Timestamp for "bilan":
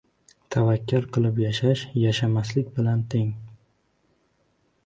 2.79-3.07